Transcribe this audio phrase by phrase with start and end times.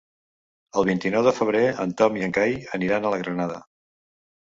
[0.81, 3.61] El vint-i-nou de febrer en Tom i en Cai aniran a la Granada.